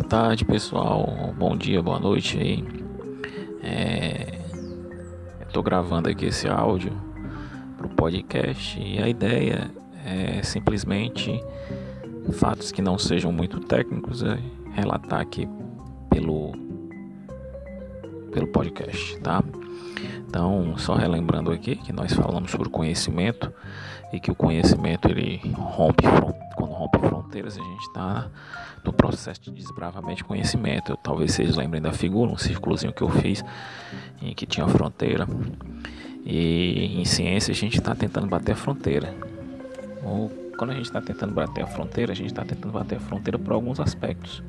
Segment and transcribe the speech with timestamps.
[0.00, 1.34] Boa tarde, pessoal.
[1.36, 2.64] Bom dia, boa noite aí.
[3.62, 4.40] É...
[5.46, 6.90] Estou gravando aqui esse áudio
[7.76, 9.70] para o podcast e a ideia
[10.02, 11.38] é simplesmente
[12.32, 14.38] fatos que não sejam muito técnicos é
[14.72, 15.46] relatar aqui
[16.08, 16.52] pelo
[18.32, 19.44] pelo podcast, tá?
[20.26, 23.52] Então, só relembrando aqui que nós falamos sobre conhecimento
[24.12, 26.04] e que o conhecimento ele rompe
[26.56, 28.28] quando rompe fronteiras, a gente está
[28.84, 30.92] no processo de desbravamento de conhecimento.
[30.92, 33.44] Eu, talvez vocês lembrem da figura, um círculozinho que eu fiz
[34.20, 35.26] em que tinha fronteira.
[36.24, 39.14] E em ciência a gente está tentando bater a fronteira.
[40.02, 43.00] Ou quando a gente está tentando bater a fronteira, a gente está tentando bater a
[43.00, 44.42] fronteira por alguns aspectos.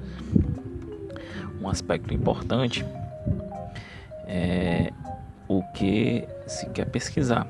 [1.62, 2.86] Um aspecto importante
[4.26, 4.92] é
[5.48, 7.48] o que se quer pesquisar,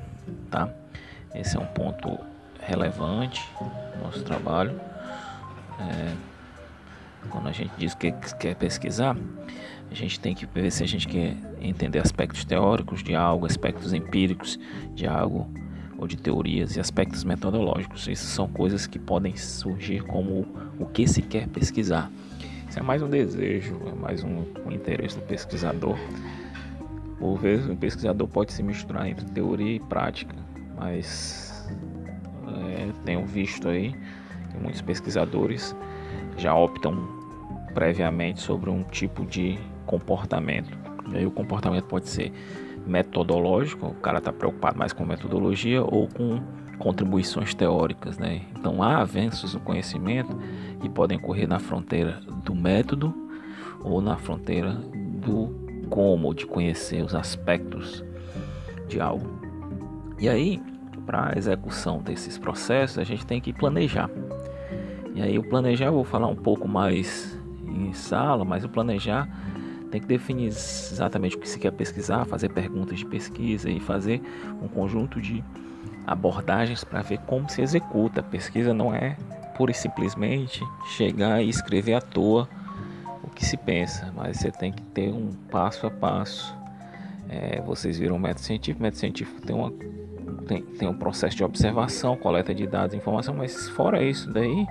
[0.50, 0.68] tá?
[1.34, 2.18] Esse é um ponto
[2.60, 4.78] relevante no nosso trabalho.
[5.80, 6.12] É,
[7.30, 9.16] quando a gente diz que quer pesquisar,
[9.90, 13.92] a gente tem que ver se a gente quer entender aspectos teóricos de algo, aspectos
[13.92, 14.58] empíricos
[14.94, 15.48] de algo,
[15.98, 18.08] ou de teorias e aspectos metodológicos.
[18.08, 20.46] Essas são coisas que podem surgir como
[20.78, 22.10] o que se quer pesquisar.
[22.68, 25.96] Isso é mais um desejo, é mais um, um interesse do pesquisador.
[27.18, 30.34] Por vezes, um pesquisador pode se misturar entre teoria e prática,
[30.82, 31.64] mas
[32.48, 33.94] é, tenho visto aí
[34.50, 35.76] que muitos pesquisadores
[36.36, 37.08] já optam
[37.72, 40.76] previamente sobre um tipo de comportamento.
[41.12, 42.32] E aí o comportamento pode ser
[42.84, 46.42] metodológico, o cara está preocupado mais com metodologia ou com
[46.78, 48.42] contribuições teóricas, né?
[48.58, 50.36] Então há avanços no conhecimento
[50.80, 53.14] que podem ocorrer na fronteira do método
[53.84, 58.04] ou na fronteira do como de conhecer os aspectos
[58.88, 59.42] de algo.
[60.18, 60.60] E aí,
[61.04, 64.10] para a execução desses processos, a gente tem que planejar.
[65.14, 69.28] E aí o planejar eu vou falar um pouco mais em sala, mas o planejar
[69.90, 74.22] tem que definir exatamente o que se quer pesquisar, fazer perguntas de pesquisa e fazer
[74.62, 75.44] um conjunto de
[76.06, 78.20] abordagens para ver como se executa.
[78.20, 79.16] A pesquisa não é
[79.54, 80.64] pura e simplesmente
[80.96, 82.48] chegar e escrever à toa
[83.22, 86.56] o que se pensa, mas você tem que ter um passo a passo.
[87.28, 89.72] É, vocês viram o método científico, o método científico tem, uma,
[90.46, 94.66] tem, tem um processo de observação, coleta de dados, informação, mas fora isso daí,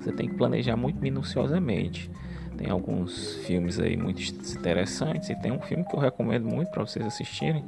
[0.00, 2.10] você tem que planejar muito minuciosamente.
[2.56, 6.86] Tem alguns filmes aí muito interessantes e tem um filme que eu recomendo muito para
[6.86, 7.64] vocês assistirem,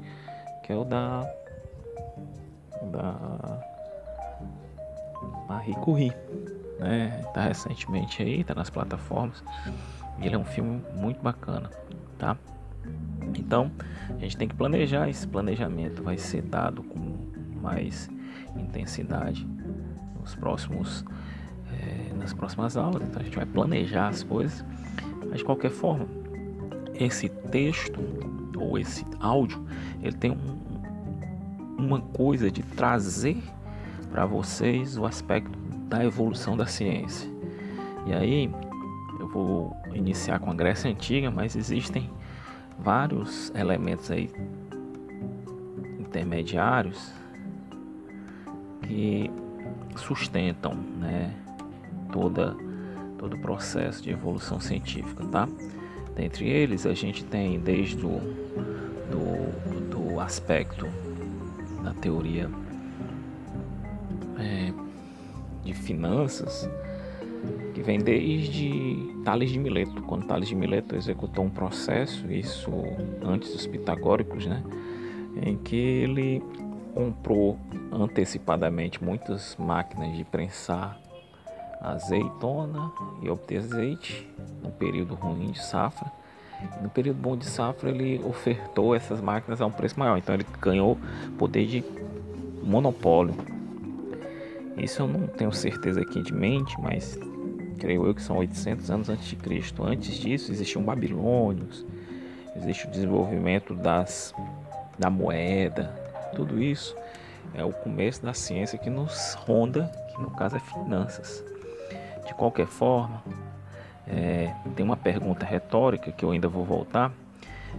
[0.64, 1.28] que é o da
[2.90, 3.60] da
[5.48, 6.12] Marie Curie,
[6.78, 7.22] né?
[7.34, 9.42] Tá recentemente aí, tá nas plataformas.
[10.20, 11.70] E ele é um filme muito bacana,
[12.18, 12.36] tá?
[13.36, 13.70] Então,
[14.08, 17.07] a gente tem que planejar, esse planejamento vai ser dado com
[17.68, 18.08] mais
[18.56, 19.46] intensidade
[20.20, 21.04] nos próximos
[21.70, 24.64] é, nas próximas aulas, então a gente vai planejar as coisas
[25.28, 26.06] mas de qualquer forma,
[26.94, 28.00] esse texto
[28.56, 29.64] ou esse áudio,
[30.02, 30.58] ele tem um,
[31.78, 33.40] uma coisa de trazer
[34.10, 35.56] para vocês o aspecto
[35.88, 37.30] da evolução da ciência.
[38.06, 38.50] E aí
[39.20, 42.10] eu vou iniciar com a Grécia Antiga, mas existem
[42.78, 44.30] vários elementos aí
[45.98, 47.12] intermediários
[48.88, 49.30] que
[49.96, 51.34] sustentam né,
[52.10, 52.56] toda
[53.18, 55.48] todo o processo de evolução científica, tá?
[56.14, 58.20] Dentre eles, a gente tem desde o
[59.10, 60.86] do, do aspecto
[61.82, 62.48] da teoria
[64.38, 64.72] é,
[65.64, 66.70] de finanças,
[67.74, 72.70] que vem desde Tales de Mileto, quando Tales de Mileto executou um processo, isso
[73.22, 74.62] antes dos pitagóricos, né,
[75.42, 76.42] em que ele
[76.94, 77.58] comprou
[77.92, 80.98] antecipadamente muitas máquinas de prensar
[81.80, 82.90] azeitona
[83.22, 84.28] e obter azeite
[84.62, 86.10] no período ruim de safra.
[86.82, 90.46] No período bom de safra ele ofertou essas máquinas a um preço maior, então ele
[90.60, 90.98] ganhou
[91.38, 91.84] poder de
[92.62, 93.34] monopólio.
[94.76, 97.18] Isso eu não tenho certeza aqui de mente, mas
[97.78, 99.84] creio eu que são 800 anos antes de Cristo.
[99.84, 101.86] Antes disso existiam babilônios,
[102.56, 104.34] existe o desenvolvimento das
[104.98, 105.94] da moeda,
[106.38, 106.94] tudo isso
[107.52, 111.44] é o começo da ciência que nos ronda, que no caso é finanças.
[112.24, 113.24] De qualquer forma,
[114.06, 117.10] é, tem uma pergunta retórica que eu ainda vou voltar.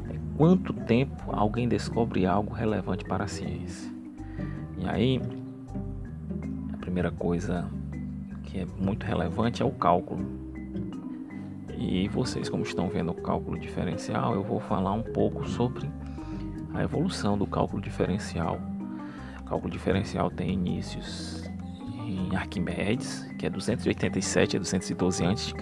[0.09, 3.89] É, quanto tempo alguém descobre algo relevante para a ciência?
[4.77, 5.21] E aí,
[6.73, 7.69] a primeira coisa
[8.44, 10.25] que é muito relevante é o cálculo.
[11.77, 15.89] E vocês, como estão vendo o cálculo diferencial, eu vou falar um pouco sobre
[16.74, 18.60] a evolução do cálculo diferencial.
[19.42, 21.50] O cálculo diferencial tem inícios
[22.06, 25.54] em Arquimedes, que é 287 a 212 a.C.,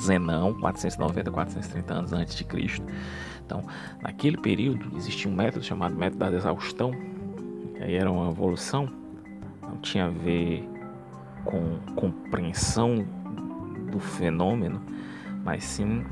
[0.00, 2.84] Zenão, 490 a 430 anos antes de Cristo.
[3.44, 3.64] Então,
[4.02, 6.92] naquele período existia um método chamado método da exaustão,
[7.76, 8.88] que era uma evolução,
[9.62, 10.68] não tinha a ver
[11.44, 13.04] com compreensão
[13.90, 14.80] do fenômeno,
[15.44, 16.04] mas sim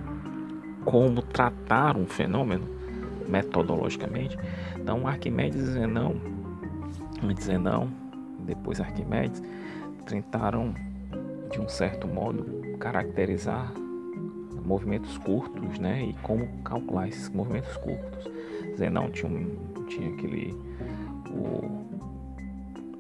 [0.85, 2.82] como tratar um fenômeno
[3.29, 4.39] metodologicamente.
[4.79, 6.21] Então, Arquimedes e Zenão,
[7.41, 7.89] Zenão,
[8.41, 9.43] depois Arquimedes,
[10.07, 10.75] tentaram
[11.51, 12.45] de um certo modo
[12.79, 13.73] caracterizar
[14.65, 16.03] movimentos curtos, né?
[16.03, 18.31] E como calcular esses movimentos curtos.
[18.77, 20.53] Zenão tinha, um, tinha aquele
[21.31, 21.87] o,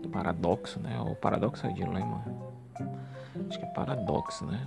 [0.05, 1.01] o paradoxo, né?
[1.01, 2.25] O paradoxo é dilema.
[3.49, 4.67] Acho que é paradoxo, né?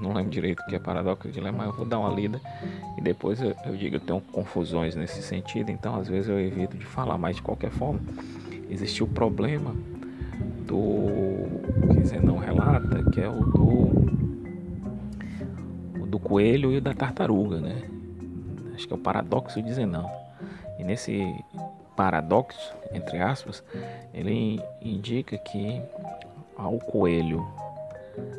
[0.00, 2.40] Não lembro direito o que é paradoxo e dilema, mas eu vou dar uma lida
[2.96, 6.76] e depois eu, eu digo, eu tenho confusões nesse sentido, então às vezes eu evito
[6.76, 8.00] de falar, mas de qualquer forma,
[8.68, 9.74] existiu o problema
[10.66, 13.84] do que Zenão relata, que é o do
[16.06, 17.82] do coelho e da tartaruga, né?
[18.72, 20.08] Acho que é o paradoxo de Zenão.
[20.78, 21.20] E nesse
[21.96, 23.64] paradoxo, entre aspas,
[24.12, 25.82] ele indica que
[26.56, 27.44] ao coelho,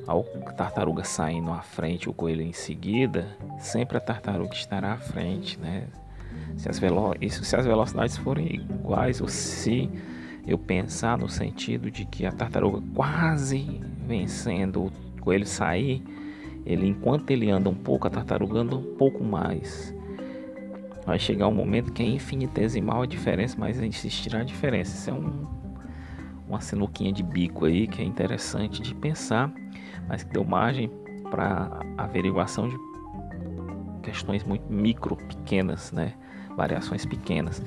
[0.08, 0.24] ao
[0.56, 3.28] tartaruga saindo à frente, o coelho em seguida,
[3.60, 5.88] sempre a tartaruga estará à frente, né?
[6.58, 9.90] Se as, velo isso, se as velocidades forem iguais ou se
[10.48, 14.92] eu pensar no sentido de que a tartaruga quase vencendo o
[15.22, 16.04] coelho sair,
[16.66, 19.94] ele enquanto ele anda um pouco, a tartaruga anda um pouco mais.
[21.06, 24.96] Vai chegar um momento que é infinitesimal a diferença, mas existirá a diferença.
[24.96, 25.48] Isso é um,
[26.48, 29.54] uma sinuquinha de bico aí que é interessante de pensar,
[30.08, 30.90] mas que deu margem
[31.30, 32.78] para averiguação de
[34.04, 36.14] questões muito micro, pequenas, né?
[36.56, 37.62] Variações pequenas.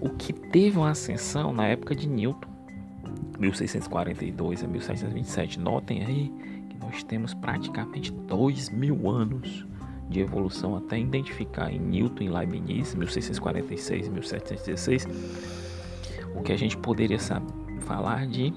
[0.00, 2.48] O que teve uma ascensão na época de Newton,
[3.38, 5.60] 1642 a 1727.
[5.60, 6.32] Notem aí
[6.82, 9.64] nós temos praticamente dois mil anos
[10.08, 15.08] de evolução até identificar em Newton e Leibniz, 1646 e 1716,
[16.34, 17.50] o que a gente poderia saber,
[17.80, 18.52] falar de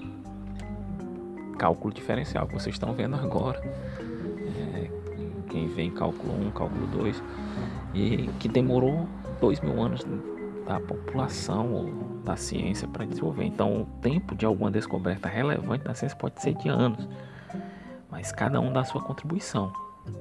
[1.56, 3.60] cálculo diferencial, que vocês estão vendo agora.
[3.60, 4.90] É,
[5.48, 7.22] quem vê em cálculo 1, cálculo 2,
[7.94, 9.08] e que demorou
[9.40, 10.06] dois mil anos
[10.66, 11.92] da população ou
[12.24, 13.44] da ciência para desenvolver.
[13.44, 17.08] Então, o tempo de alguma descoberta relevante da ciência pode ser de anos
[18.16, 19.70] mas cada um dá sua contribuição.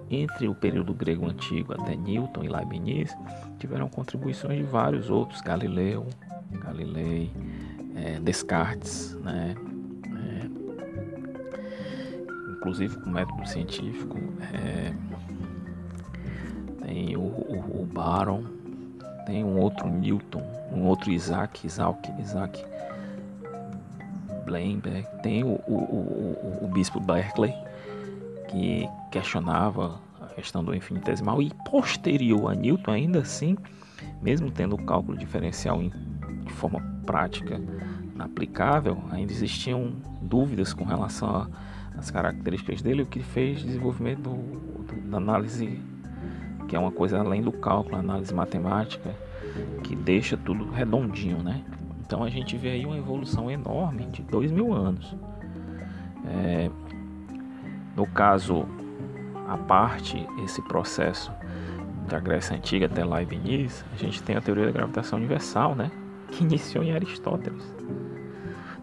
[0.10, 3.16] Entre o período grego antigo até Newton e Leibniz,
[3.58, 6.06] tiveram contribuições de vários outros, Galileu,
[6.52, 7.32] Galilei,
[7.96, 9.56] é, Descartes, né?
[12.66, 14.18] Inclusive com método científico,
[14.52, 14.92] é,
[16.84, 18.44] tem o, o, o Baron,
[19.28, 20.42] tem um outro Newton,
[20.72, 22.66] um outro Isaac, Isaac, Isaac
[24.46, 27.54] Blemberg, tem o, o, o, bispo Berkeley,
[28.48, 33.56] que questionava a questão do infinitesimal e posterior a Newton, ainda assim,
[34.24, 35.92] mesmo tendo o cálculo diferencial em,
[36.44, 37.62] de forma prática
[38.18, 41.48] aplicável, ainda existiam dúvidas com relação
[41.98, 45.80] às características dele, o que fez desenvolvimento do, do, da análise,
[46.68, 49.16] que é uma coisa além do cálculo, análise matemática,
[49.84, 51.64] que deixa tudo redondinho, né?
[52.06, 55.16] Então a gente vê aí uma evolução enorme de dois mil anos.
[56.28, 56.70] É,
[57.96, 58.66] no caso,
[59.48, 61.32] a parte, esse processo
[62.08, 65.90] da Grécia Antiga até Leibniz, a gente tem a teoria da gravitação universal, né?
[66.32, 67.64] Que iniciou em Aristóteles.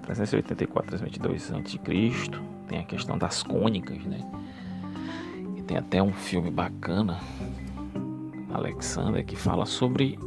[0.03, 1.79] 384, 322 a.C.
[2.69, 4.21] Tem a questão das cônicas, né?
[5.57, 7.19] E tem até um filme bacana,
[8.53, 10.19] Alexander, que fala sobre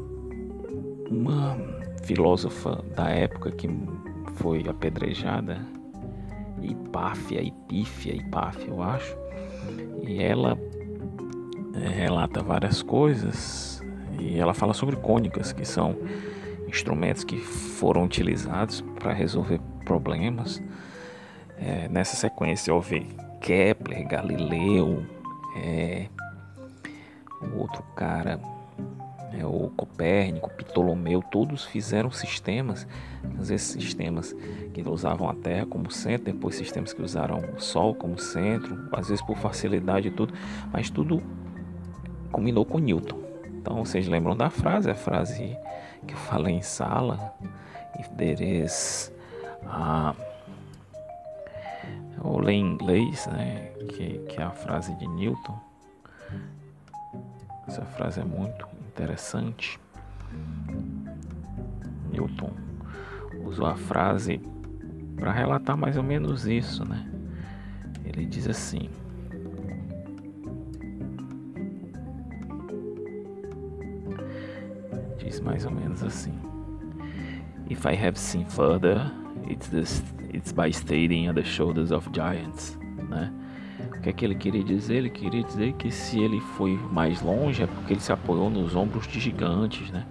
[1.09, 1.57] uma
[2.03, 3.67] filósofa da época que
[4.35, 5.59] foi apedrejada
[6.61, 9.15] Hipáfia, Epífia, Hipáfia, eu acho.
[10.03, 10.57] E ela
[11.73, 13.83] é, relata várias coisas
[14.19, 15.95] e ela fala sobre cônicas, que são
[16.67, 20.61] instrumentos que foram utilizados para resolver problemas.
[21.57, 23.07] É, nessa sequência houve
[23.41, 25.05] Kepler, Galileu,
[25.55, 26.07] é,
[27.41, 28.39] o outro cara
[29.37, 32.87] é, o Copérnico, Ptolomeu, todos fizeram sistemas,
[33.39, 34.33] às vezes sistemas
[34.73, 39.09] que usavam a Terra como centro, depois sistemas que usaram o Sol como centro, às
[39.09, 40.33] vezes por facilidade e tudo,
[40.71, 41.21] mas tudo
[42.31, 43.19] combinou com Newton.
[43.57, 45.57] Então vocês lembram da frase, a frase
[46.07, 47.33] que eu falei em sala,
[47.99, 49.11] if there is
[49.65, 50.15] a
[52.25, 55.59] ou ler em inglês, né, que, que é a frase de Newton.
[57.67, 59.79] Essa frase é muito interessante.
[62.11, 62.51] Newton
[63.45, 64.41] usou a frase
[65.15, 67.09] para relatar mais ou menos isso, né?
[68.03, 68.89] Ele diz assim:
[75.17, 76.33] diz mais ou menos assim.
[77.69, 79.11] If I have seen further,
[79.49, 82.77] it's, this, it's by stating on the shoulders of giants,
[83.09, 83.31] né?
[83.97, 84.97] O que é que ele queria dizer?
[84.97, 88.75] Ele queria dizer que se ele foi mais longe é porque ele se apoiou nos
[88.75, 90.05] ombros de gigantes, né?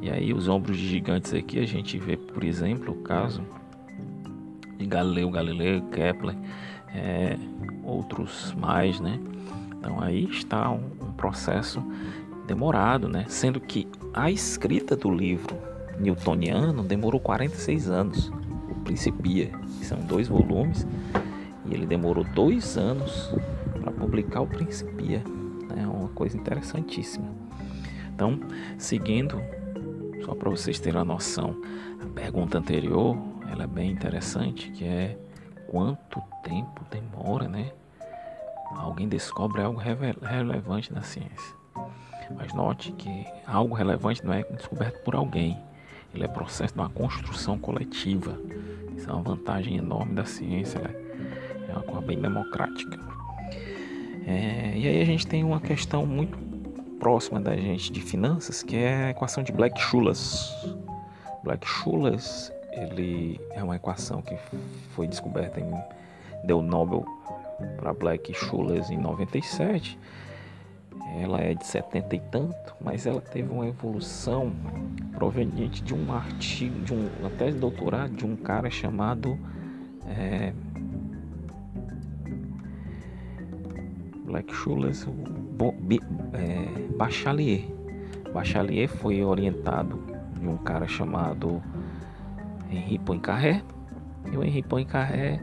[0.00, 3.42] E aí os ombros de gigantes aqui a gente vê, por exemplo, o caso
[4.78, 6.36] de Galileu Galileu, Kepler,
[6.94, 7.36] é,
[7.84, 9.20] outros mais, né?
[9.78, 11.82] Então aí está um, um processo
[12.46, 13.24] demorado, né?
[13.28, 15.56] Sendo que a escrita do livro
[15.98, 18.32] newtoniano demorou 46 anos.
[18.82, 19.48] Principia,
[19.78, 20.86] que são dois volumes,
[21.66, 23.32] e ele demorou dois anos
[23.80, 25.22] para publicar o Principia.
[25.70, 25.86] É né?
[25.86, 27.26] uma coisa interessantíssima.
[28.14, 28.38] Então,
[28.78, 29.40] seguindo,
[30.24, 31.56] só para vocês terem a noção,
[32.00, 33.16] a pergunta anterior,
[33.50, 35.18] ela é bem interessante, que é
[35.66, 37.72] quanto tempo demora, né?
[38.76, 41.56] Alguém descobre algo relevante na ciência.
[42.36, 45.58] Mas note que algo relevante não é descoberto por alguém.
[46.14, 48.38] Ele é processo de uma construção coletiva.
[48.96, 50.80] Isso é uma vantagem enorme da ciência.
[50.80, 50.94] Né?
[51.68, 52.98] É uma coisa bem democrática.
[54.26, 56.38] É, e aí a gente tem uma questão muito
[57.00, 60.54] próxima da gente de finanças, que é a equação de Black-Scholes.
[61.42, 64.36] Black-Scholes ele é uma equação que
[64.94, 65.70] foi descoberta em
[66.44, 67.04] deu Nobel
[67.76, 69.98] para Black-Scholes em 97
[71.20, 74.52] ela é de 70 e tanto, mas ela teve uma evolução
[75.12, 79.38] proveniente de um artigo, de um, tese de doutorado de um cara chamado
[80.06, 80.52] é,
[84.24, 85.06] Black Schules
[86.32, 87.64] é, Bachelier.
[88.32, 90.02] Bachelier foi orientado
[90.40, 91.62] de um cara chamado
[92.70, 93.62] Henri Poincaré.
[94.32, 95.40] E o Henri Poincaré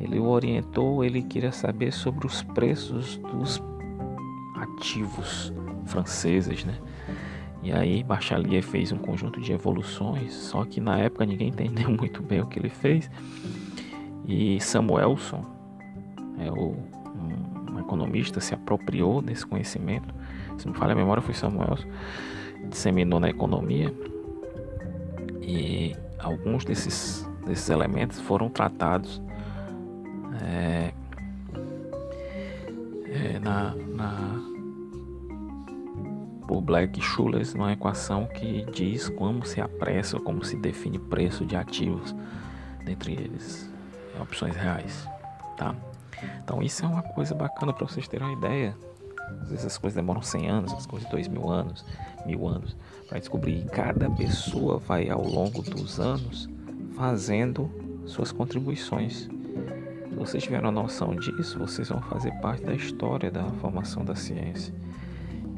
[0.00, 3.58] ele o orientou, ele queria saber sobre os preços dos
[4.76, 5.52] ativos
[5.86, 6.78] franceses, né?
[7.62, 12.22] E aí Bachelier fez um conjunto de evoluções, só que na época ninguém entendeu muito
[12.22, 13.10] bem o que ele fez.
[14.26, 15.42] E Samuelson,
[16.38, 16.76] é o,
[17.16, 20.14] um, um economista, se apropriou desse conhecimento.
[20.58, 21.88] Se não falha a memória, foi Samuelson,
[22.68, 23.94] disseminou na economia.
[25.40, 29.22] E alguns desses, desses elementos foram tratados
[30.42, 30.92] é,
[33.06, 34.53] é, na, na
[36.46, 41.44] por Black Schules numa equação que diz como se apressa ou como se define preço
[41.44, 42.14] de ativos,
[42.84, 43.70] dentre eles
[44.20, 45.08] opções reais,
[45.56, 45.74] tá?
[46.42, 48.76] Então isso é uma coisa bacana para vocês terem uma ideia.
[49.42, 51.84] Às vezes as coisas demoram 100 anos, as coisas dois mil anos,
[52.26, 52.76] mil anos,
[53.08, 53.64] para descobrir.
[53.66, 56.48] Cada pessoa vai ao longo dos anos
[56.94, 57.70] fazendo
[58.06, 59.28] suas contribuições.
[60.08, 64.14] Se vocês tiverem a noção disso, vocês vão fazer parte da história da formação da
[64.14, 64.72] ciência.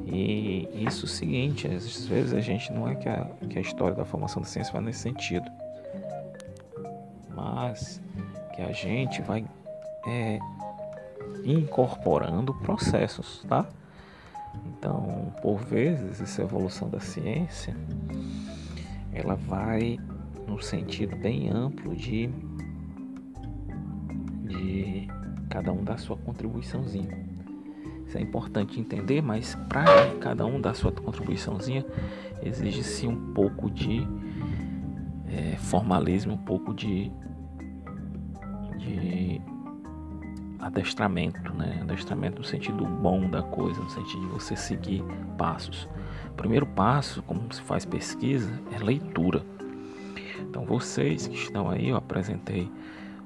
[0.06, 3.60] E isso é o seguinte, às vezes a gente não é que a, que a
[3.60, 5.50] história da formação da ciência vai nesse sentido,
[7.34, 8.00] mas
[8.54, 9.44] que a gente vai
[10.06, 10.38] é,
[11.44, 13.66] incorporando processos, tá?
[14.64, 17.76] Então, por vezes, essa evolução da ciência,
[19.12, 19.98] ela vai
[20.46, 22.30] no sentido bem amplo de,
[24.44, 25.08] de
[25.50, 27.25] cada um dar sua contribuiçãozinha.
[28.06, 31.84] Isso é importante entender, mas para cada um dar sua contribuiçãozinha,
[32.42, 34.06] exige-se um pouco de
[35.28, 37.10] é, formalismo, um pouco de,
[38.78, 39.40] de
[40.60, 41.80] adestramento, né?
[41.82, 45.02] Adestramento no sentido bom da coisa, no sentido de você seguir
[45.36, 45.88] passos.
[46.30, 49.44] O primeiro passo, como se faz pesquisa, é leitura.
[50.40, 52.70] Então vocês que estão aí, eu apresentei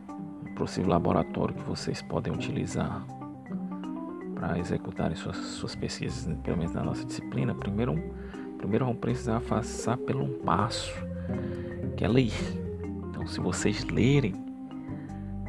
[0.09, 3.05] um possível laboratório que vocês podem utilizar
[4.41, 7.95] para executarem suas, suas pesquisas, né, pelo menos na nossa disciplina, primeiro,
[8.57, 10.95] primeiro vão precisar passar por um passo,
[11.95, 12.33] que é ler.
[13.11, 14.33] Então, se vocês lerem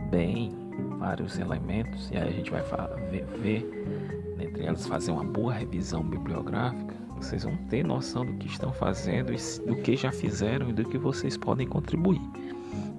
[0.09, 0.51] bem
[0.99, 2.61] vários elementos, e aí a gente vai
[3.09, 8.47] ver, ver entre elas, fazer uma boa revisão bibliográfica, vocês vão ter noção do que
[8.47, 9.31] estão fazendo,
[9.67, 12.21] do que já fizeram e do que vocês podem contribuir.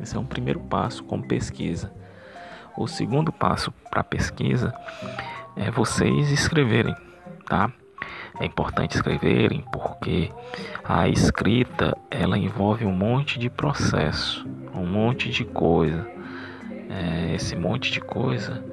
[0.00, 1.92] Esse é um primeiro passo como pesquisa.
[2.78, 4.72] O segundo passo para pesquisa
[5.56, 6.94] é vocês escreverem,
[7.46, 7.70] tá?
[8.40, 10.30] É importante escreverem porque
[10.82, 16.10] a escrita ela envolve um monte de processo, um monte de coisa.
[16.88, 18.64] É, esse monte de coisa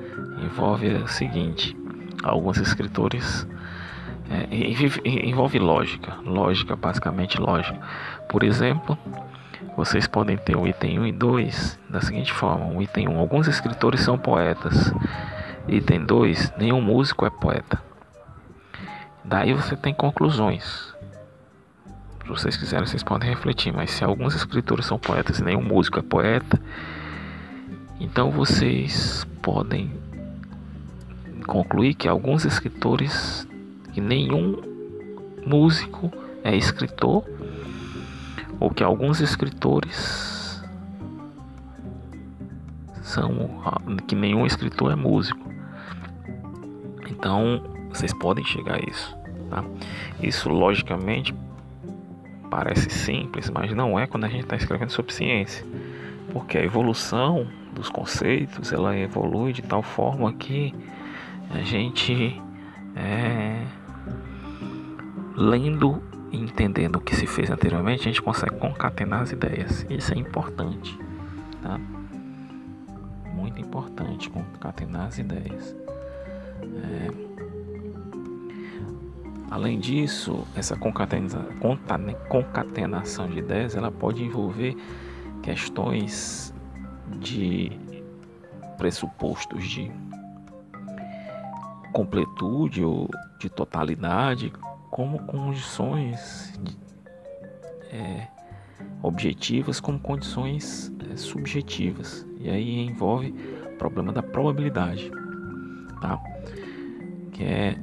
[0.41, 1.75] envolve o seguinte:
[2.24, 3.48] alguns escritores
[4.29, 4.48] é,
[5.05, 7.79] envolve lógica, lógica basicamente lógica.
[8.29, 8.98] Por exemplo,
[9.75, 13.48] vocês podem ter o item 1 e 2 da seguinte forma: o item 1, alguns
[13.48, 14.93] escritores são poetas.
[15.71, 17.79] Item 2, nenhum músico é poeta.
[19.23, 20.95] Daí você tem conclusões.
[22.23, 23.71] Se vocês quiserem, vocês podem refletir.
[23.71, 26.59] Mas se alguns escritores são poetas e nenhum músico é poeta,
[27.99, 29.91] então vocês podem
[31.45, 33.47] concluir que alguns escritores,
[33.93, 34.59] que nenhum
[35.45, 36.11] músico
[36.43, 37.23] é escritor,
[38.59, 40.63] ou que alguns escritores
[43.03, 43.61] são
[44.07, 45.49] que nenhum escritor é músico.
[47.19, 49.13] Então, vocês podem chegar a isso,
[49.49, 49.61] tá?
[50.23, 51.35] Isso logicamente
[52.49, 55.65] parece simples, mas não é quando a gente está escrevendo sobre ciência,
[56.31, 60.73] porque a evolução dos conceitos ela evolui de tal forma que
[61.51, 62.41] a gente
[62.95, 63.65] é,
[65.35, 69.85] lendo e entendendo o que se fez anteriormente, a gente consegue concatenar as ideias.
[69.89, 70.97] Isso é importante,
[71.61, 71.77] tá?
[73.33, 75.75] Muito importante concatenar as ideias.
[76.62, 77.10] É...
[79.51, 84.78] Além disso, essa concatenação de ideias ela pode envolver
[85.42, 86.54] questões
[87.20, 87.72] de
[88.78, 89.92] pressupostos de
[91.92, 94.54] completude ou de totalidade
[94.92, 96.54] como condições
[97.92, 98.28] é,
[99.01, 102.25] objetivas, como condições é, subjetivas.
[102.39, 103.34] E aí envolve
[103.74, 105.12] o problema da probabilidade,
[106.01, 106.20] tá?
[107.39, 107.77] Que é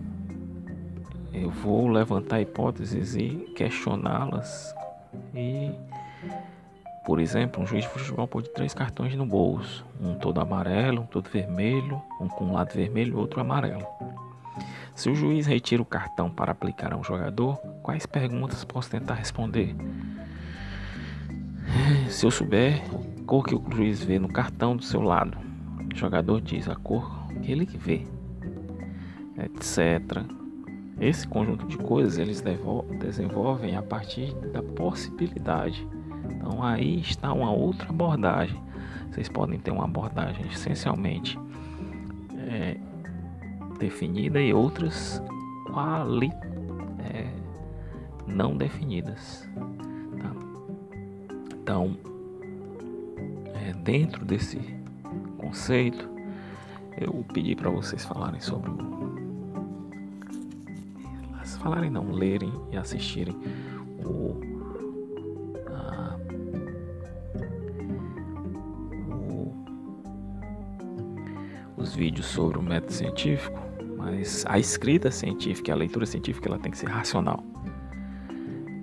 [1.32, 4.74] eu vou levantar hipóteses e questioná-las
[5.34, 5.70] e
[7.06, 11.06] por exemplo, um juiz de futebol pode três cartões no bolso, um todo amarelo, um
[11.06, 13.86] todo vermelho, um com um lado vermelho e outro amarelo.
[14.92, 19.14] Se o juiz retira o cartão para aplicar a um jogador, quais perguntas posso tentar
[19.14, 19.74] responder?
[22.10, 22.82] Se eu souber
[23.22, 25.38] a cor que o juiz vê no cartão do seu lado,
[25.94, 27.08] o jogador diz a cor
[27.40, 28.04] que ele vê,
[29.38, 30.24] etc.
[31.00, 32.42] Esse conjunto de coisas eles
[32.98, 35.86] desenvolvem a partir da possibilidade.
[36.30, 38.60] Então aí está uma outra abordagem.
[39.10, 41.38] Vocês podem ter uma abordagem essencialmente
[42.48, 42.76] é,
[43.78, 45.22] definida e outras
[45.66, 46.30] quali
[47.12, 47.26] é,
[48.26, 49.48] não definidas.
[50.18, 50.32] Tá?
[51.54, 51.96] Então,
[53.54, 54.58] é, dentro desse
[55.36, 56.08] conceito,
[56.98, 59.05] eu pedi para vocês falarem sobre o.
[61.66, 63.36] Falarem não, lerem e assistirem
[64.04, 64.40] o,
[65.68, 66.16] a,
[69.08, 69.52] o
[71.76, 73.58] os vídeos sobre o método científico
[73.96, 77.42] mas a escrita científica, a leitura científica, ela tem que ser racional.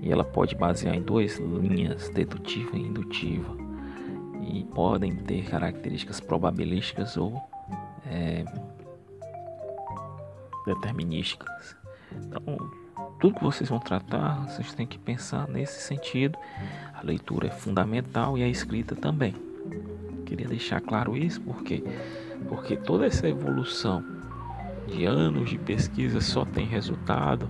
[0.02, 3.56] E ela pode basear em duas linhas, dedutiva e indutiva.
[4.42, 7.42] E podem ter características probabilísticas ou
[8.06, 8.44] é,
[10.66, 11.83] determinísticas.
[13.24, 16.38] Tudo que vocês vão tratar, vocês têm que pensar nesse sentido.
[16.94, 19.34] A leitura é fundamental e a escrita também.
[20.26, 21.82] Queria deixar claro isso porque
[22.50, 24.04] porque toda essa evolução
[24.88, 27.50] de anos de pesquisa só tem resultado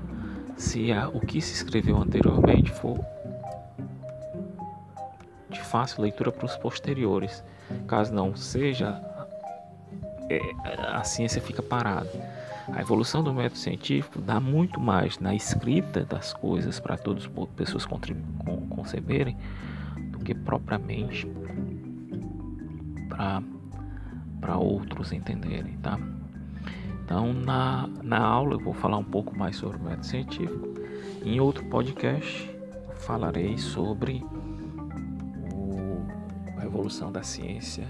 [0.55, 2.99] se a, o que se escreveu anteriormente for
[5.49, 7.43] de fácil leitura para os posteriores.
[7.87, 9.01] Caso não seja,
[10.29, 10.39] é,
[10.93, 12.42] a ciência fica parada.
[12.71, 17.49] A evolução do método científico dá muito mais na escrita das coisas para todas as
[17.55, 17.85] pessoas
[18.69, 19.35] conceberem
[20.11, 21.27] do que propriamente
[24.39, 25.99] para outros entenderem, tá?
[27.03, 30.73] Então, na, na aula, eu vou falar um pouco mais sobre o método científico.
[31.23, 32.49] Em outro podcast,
[32.95, 34.23] falarei sobre
[35.53, 36.05] o,
[36.57, 37.87] a evolução da ciência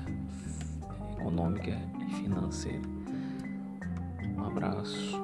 [1.17, 2.81] econômica e financeira.
[4.43, 5.17] Um abraço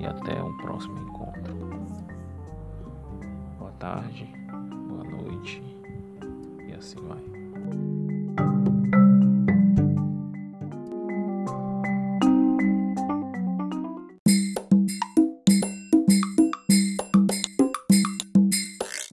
[0.00, 1.54] e até um próximo encontro.
[3.56, 4.28] Boa tarde,
[4.88, 5.62] boa noite
[6.66, 7.37] e assim vai.